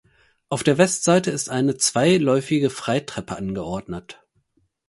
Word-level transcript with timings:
Auf 0.49 0.63
der 0.63 0.79
Westseite 0.79 1.29
ist 1.29 1.51
eine 1.51 1.77
zweiläufige 1.77 2.71
Freitreppe 2.71 3.37
angeordnet. 3.37 4.19